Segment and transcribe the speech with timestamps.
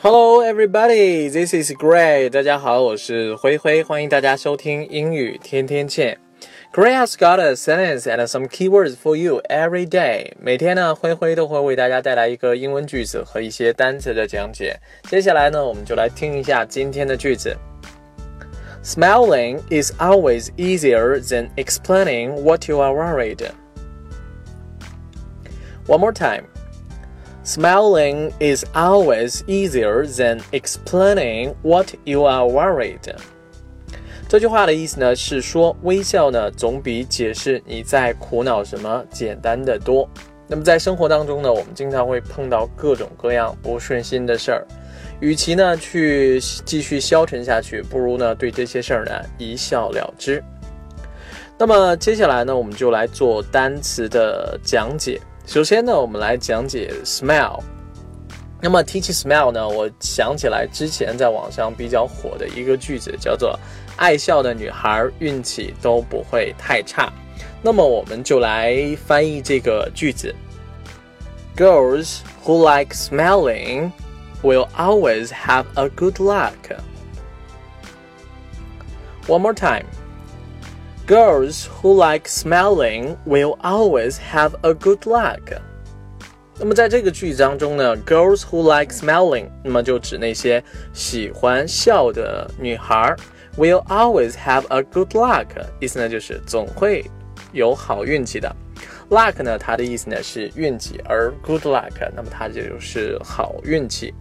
[0.00, 1.28] Hello, everybody.
[1.28, 2.28] This is Gray.
[2.28, 6.18] 大家好，我是灰灰，欢迎大家收听英语天天见。
[6.72, 10.32] Gray has got a sentence and some keywords for you every day.
[10.38, 14.78] 每天呢，灰灰都会为大家带来一个英文句子和一些单词的讲解。
[15.08, 17.56] 接下来呢，我们就来听一下今天的句子。
[18.84, 23.50] Smiling is always easier than explaining what you are worried.
[25.86, 26.44] One more time.
[27.43, 32.99] Smiling is always easier than explaining what you are worried.
[34.29, 40.07] 这句话的意思呢是说，微笑呢总比解释你在苦恼什么简单的多。
[40.47, 44.67] 那么在生活当中呢，我们经常会碰到各种各样不顺心的事儿，
[45.19, 50.43] 与其呢去继续消沉下去，不如呢对这些事儿呢一笑了之。
[51.57, 55.19] 那么接下来呢，我们就来做单词的讲解。
[55.45, 57.59] 首先呢，我们来讲解 smile。
[58.61, 63.59] 那么提起 smile 呢，我想起来之前在网上比较火的一个句子，叫做
[63.97, 67.11] “爱笑的女孩运气都不会太差”。
[67.61, 70.33] 那么我们就来翻译这个句子
[71.57, 73.91] ：Girls who like smiling
[74.43, 76.53] will always have a good luck.
[79.27, 79.85] One more time.
[81.07, 85.41] Girls who like smiling will always have a good luck.
[86.57, 93.13] 那么在这个句子当中呢，girls who like smiling，那么就指那些喜欢笑的女孩
[93.57, 95.47] ，will always have a good luck，
[95.81, 97.03] 意思呢就是总会
[97.51, 98.55] 有好运气的。
[99.09, 104.13] luck 呢，它的意思呢是运气，而 good luck，那么它就是好运气。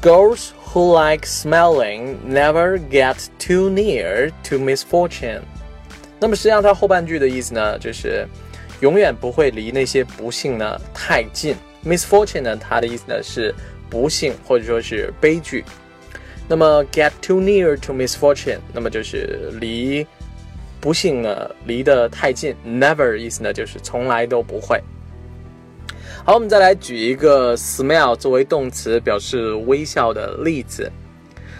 [0.00, 5.40] Girls who like smiling never get too near to misfortune。
[6.20, 8.26] 那么实际上它后半句的意思呢，就是
[8.80, 11.56] 永远不会离那些不幸呢太近。
[11.87, 13.55] Misfortune 呢，它的意思呢是
[13.89, 15.63] 不幸或者说是悲剧。
[16.47, 20.05] 那么 get too near to misfortune，那么就是离
[20.79, 22.55] 不幸呢离得太近。
[22.65, 24.81] never 意思呢就是从来都不会。
[26.23, 30.91] 好，我们再来举一个 smile 作为动词表示微笑的例子。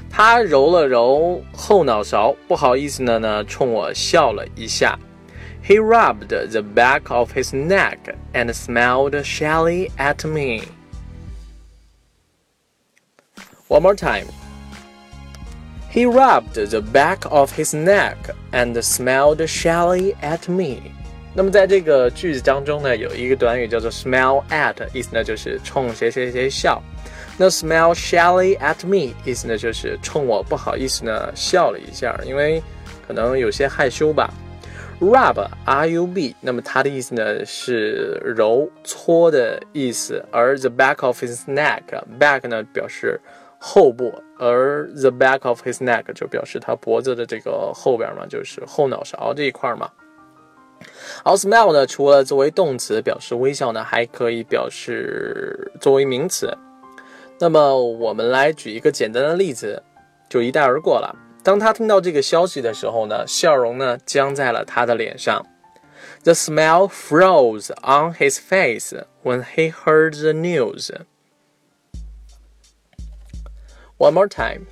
[0.10, 4.98] 他揉了揉后脑勺，不好意思的呢，冲我笑了一下。
[5.67, 10.63] He rubbed the back of his neck and smiled shyly at me.
[13.69, 14.27] One more time.
[15.91, 18.17] He rubbed the back of his neck
[18.51, 20.91] and smiled shyly at me.
[21.35, 26.83] 那么在这个句子当中呢，有一个短语叫做 smile at，意思呢就是冲谁谁谁笑。
[27.39, 32.63] 那 smile shyly at me 意思呢就是冲我不好意思呢笑了一下，因为
[33.07, 34.29] 可能有些害羞吧。
[35.00, 43.20] Rub, R-U-B，那么它的意思呢是揉搓的意思，而 the back of his neck，back 呢表示
[43.60, 49.88] 后部，而 the back of his neck 就表示他脖子的这个后边嘛，就是后脑勺这一块嘛。
[51.24, 56.52] 而 smile 呢，除了作为动词表示微笑呢，还可以表示作为名词。
[57.40, 59.82] 那么我们来举一个简单的例子，
[60.28, 61.16] 就一带而过了。
[61.47, 65.45] 当他听到这个消息的时候呢，笑容呢僵在了他的脸上。
[66.25, 68.93] The smile froze on his face
[69.25, 70.91] when he heard the news.
[73.99, 74.67] One more time.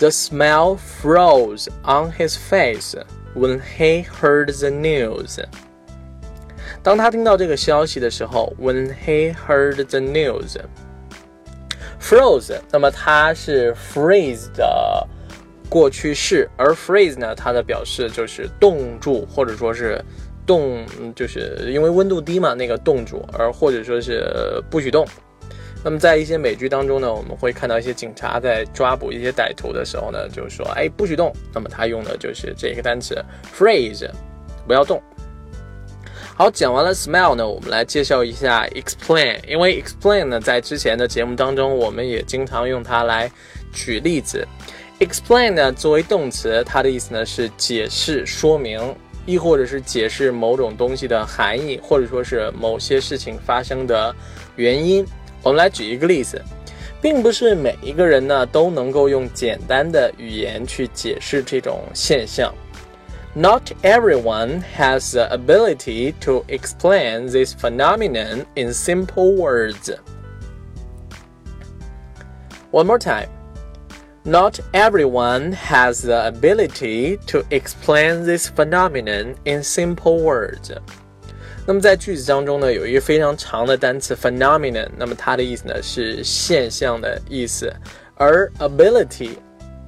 [0.00, 2.96] The smile froze on his face
[3.34, 5.44] when he heard the news.
[6.82, 10.56] 当他听到这个消息的时候，when he heard the news.
[12.00, 15.06] Froze，那么它是 freeze 的。
[15.69, 20.03] 过去式，而 freeze 呢，它的表示就是冻住，或者说是
[20.45, 20.83] 冻，
[21.15, 24.25] 就是因为温度低嘛，那个冻住，而或者说是
[24.69, 25.07] 不许动。
[25.81, 31.31] 那么在一些美剧当中呢，我们会看到一些警察在抓捕一些歹徒的时候呢，就是说，哎，不许动。
[31.53, 33.23] 那么他用的就是这个单词
[33.55, 34.09] freeze，
[34.67, 35.01] 不要动。
[36.35, 43.31] 好，讲完了 smile 呢，我们来介绍一下 explain，因为 explain 呢，在之前的节目当中，我们也经常用它来
[43.71, 44.45] 举例子。
[44.99, 48.93] Explain 呢，作为动词，它的意思呢是解释、说明，
[49.25, 54.13] 亦或者是解释某种东西的含义，或者说是某些事情发生的
[54.57, 55.05] 原因。
[55.41, 56.43] 我们来举一个例子，
[57.01, 62.53] 并不是每一个人呢都能够用简单的语言去解释这种现象。
[63.33, 69.95] Not everyone has the ability to explain this phenomenon in simple words.
[72.71, 73.38] One more time.
[74.29, 80.71] Not everyone has the ability to explain this phenomenon in simple words.
[81.65, 87.73] 那么在句子当中呢，有一个非常长的单词 phenomenon，那么它的意思呢是现象的意思，
[88.13, 89.31] 而 ability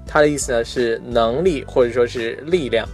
[0.08, 2.90] 它的意思呢是能力或者说是力量。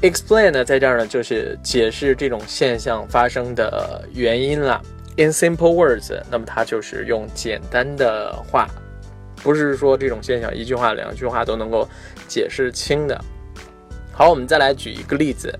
[0.00, 4.80] Explain 呢，在这儿呢就是解释这种现象发生的原因了。
[5.16, 8.68] In simple words，那么它就是用简单的话，
[9.42, 11.88] 不是说这种现象一句话、两句话都能够
[12.26, 13.18] 解释清的。
[14.12, 15.56] 好，我们再来举一个例子。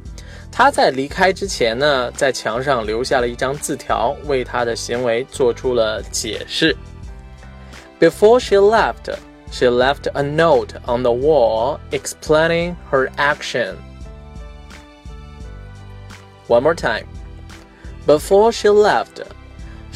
[0.51, 6.75] 他在离开之前呢，在墙上留下了一张字条，为他的行为做出了解释。
[8.01, 9.15] Before she left,
[9.51, 13.75] she left a note on the wall explaining her action.
[16.49, 17.05] One more time.
[18.07, 19.23] Before she left,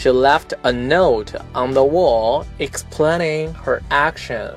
[0.01, 4.53] she left a note on the wall explaining her action.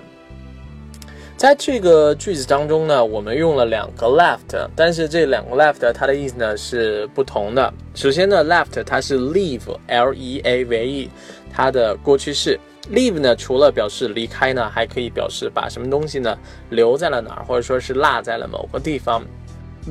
[1.35, 7.73] 在这个句子当中呢，我们用了两个 left，但是这两个 left 它的意思呢是不同的。
[7.93, 11.09] 首先呢，left 它是 leave，l e a v e，
[11.51, 12.57] 它的过去式。
[12.89, 16.37] leave 呢，除了表示离开呢，还可以表示把什么东西呢
[16.69, 19.21] 留在了哪儿，或者说是落在了某个地方。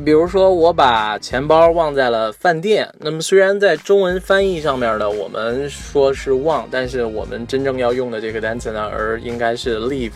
[0.05, 2.89] 比如说，我把钱包忘在了饭店。
[2.99, 10.13] 那么，虽然在中文翻译上面呢，我们说是忘，但是我们真正要用的这个单词呢，而应该是 leave。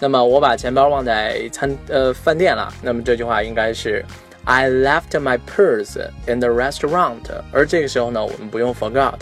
[0.00, 2.74] 那么，我把钱包忘在餐呃饭店了。
[2.82, 4.04] 那么这句话应该是
[4.44, 5.96] I left my purse
[6.26, 7.22] in the restaurant。
[7.52, 9.14] 而这个时候呢，我们不用 forgot，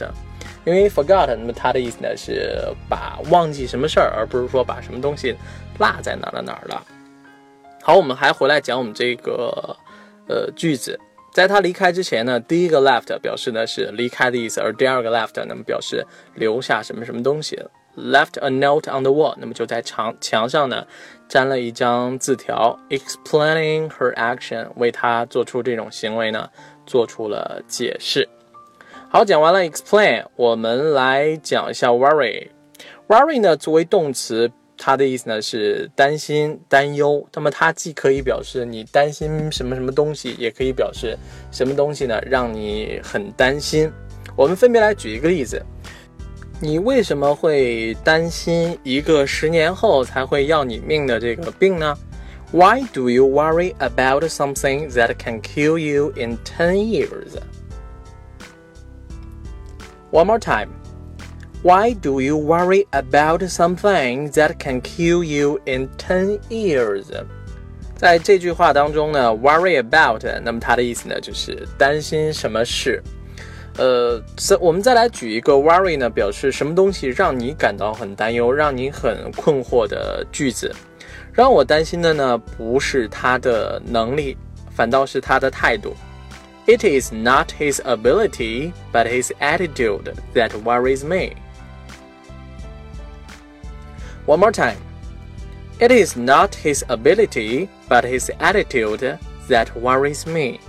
[0.64, 5.36] 因为 forgot，那么它的意思呢是把忘记什么事儿，而不是说把什么东西
[5.78, 6.82] 落在哪了哪儿了。
[7.82, 9.76] 好，我们还回来讲我们这个
[10.28, 10.98] 呃句子，
[11.32, 17.58] 在他离开之前呢，第一个 left 表示的是离开的意思，而第二个 left 那么表示留下什么什么东西。
[17.94, 20.86] Left a note on the wall，那么就在墙墙上呢
[21.28, 26.48] 粘了一张字条，explaining her action，为她做出这种行为呢
[26.86, 28.26] 做出了解释。
[29.10, 32.48] 好，讲完了 explain，我们来讲一下 worry。
[33.08, 34.50] worry 呢作为动词。
[34.84, 37.25] 它的意思呢是担心、担忧。
[37.32, 41.17] 那么它既可以表示你担心什么什么东西，也可以表示
[41.52, 43.88] 什么东西呢让你很担心。
[44.34, 45.64] 我们分别来举一个例子：
[46.58, 51.96] 你为什么会担心一个十年后才会要你命的这个病呢
[52.50, 57.38] ？Why do you worry about something that can kill you in ten years?
[60.11, 60.81] One more time.
[61.63, 67.05] Why do you worry about something that can kill you in ten years？
[67.95, 73.01] 在这句话当中呢，worry about，那么它的意思呢就是担心什么事。
[73.77, 74.21] 呃，
[74.59, 80.73] 我们再来举一个 worry 呢，表示什么东西让你感到很担忧，让你很困惑的句子。
[81.33, 84.38] 让我担心的呢，不是他的能力，
[84.71, 85.95] 反倒是他的态度。
[86.65, 91.35] It is not his ability, but his attitude that worries me.
[94.24, 94.76] One more time.
[95.81, 100.60] It is not his ability, but his attitude that worries me.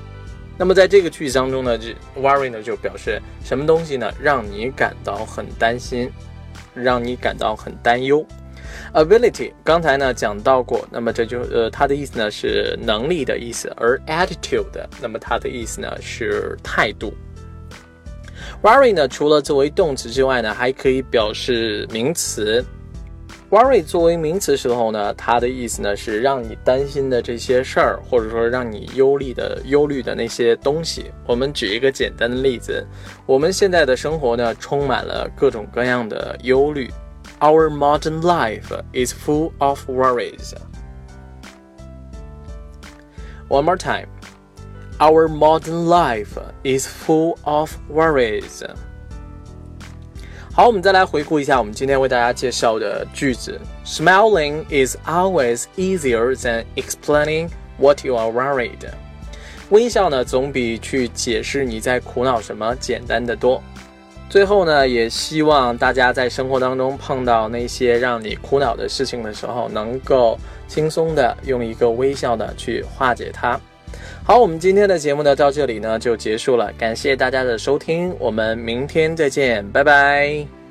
[0.57, 4.11] 那么在这个句子当中呢，这 worry 呢就表示什么东西呢？
[4.19, 6.11] 让你感到很担心，
[6.73, 8.25] 让你感到很担忧。
[8.93, 17.13] Ability 刚才呢讲到过，那么这就呃它的意思呢是能力的意思，而 attitude 那么它的意思呢是态度。
[18.63, 22.65] Worry 呢除了作为动词之外呢，还可以表示名词。
[23.53, 31.11] Worry 作为名词时候呢，它的意思呢是让你担心的这些事儿，或者说让你忧虑的忧虑的那些东西。
[31.27, 32.83] 我们举一个简单的例子，
[33.27, 36.89] 我们现在的生活呢充满了各种各样的忧虑。
[37.41, 40.55] Our modern life is full of worries.
[43.49, 44.07] One more time.
[44.97, 48.63] Our modern life is full of worries.
[50.55, 53.59] 好，我们再来回顾一下我们今天为大家介绍的句子。
[53.83, 58.77] Smiling is always easier than explaining what you are worried。
[59.71, 63.63] 微笑呢，总比去解释你在苦恼什么简单的多。
[64.29, 73.59] 最后呢，也希望大家在生活当中碰到那些让你苦恼的事情的时候，能够轻松的用一个微笑的去化解它。
[74.23, 76.71] 好，我们今天的节目呢，到这里呢就结束了。
[76.77, 80.62] 感谢大家的收听，我们明天再见，拜拜。